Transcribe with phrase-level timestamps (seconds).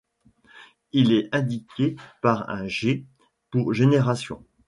[0.95, 3.05] Elle est indiquée par un G
[3.51, 4.43] pour génération.